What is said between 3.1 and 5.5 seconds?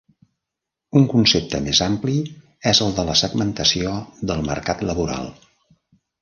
la segmentació del mercat laboral.